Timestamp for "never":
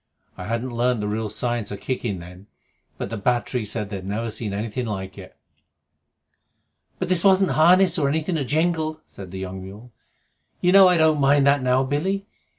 4.07-4.31